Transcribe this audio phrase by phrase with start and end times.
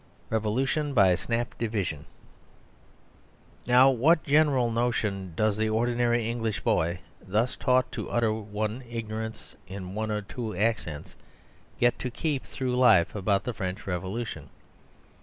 [0.31, 2.05] Revolution by Snap Division
[3.67, 9.55] Now what general notion does the ordinary English boy, thus taught to utter one ignorance
[9.67, 11.15] in one of two accents,
[11.79, 14.49] get and keep through life about the French Revolution?